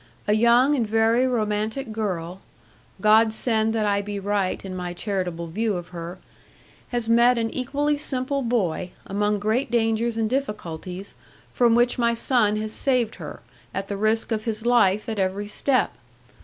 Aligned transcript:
A 0.27 0.33
young 0.33 0.73
and 0.73 0.87
very 0.87 1.27
romantic 1.27 1.91
girl 1.91 2.41
God 3.01 3.31
send 3.31 3.71
that 3.75 3.85
I 3.85 4.01
be 4.01 4.19
right 4.19 4.65
in 4.65 4.75
my 4.75 4.93
charitable 4.95 5.45
view 5.49 5.75
of 5.77 5.89
her 5.89 6.17
has 6.89 7.07
met 7.07 7.37
an 7.37 7.51
equally 7.51 7.97
simple 7.97 8.41
boy, 8.41 8.89
among 9.05 9.37
great 9.37 9.69
dangers 9.69 10.17
and 10.17 10.27
difficulties, 10.27 11.13
from 11.53 11.75
which 11.75 11.99
my 11.99 12.15
son 12.15 12.55
has 12.57 12.73
saved 12.73 13.17
her, 13.21 13.41
at 13.75 13.89
the 13.89 13.95
risk 13.95 14.31
of 14.31 14.45
his 14.45 14.65
life 14.65 15.07
at 15.07 15.19
every 15.19 15.45
step. 15.45 15.93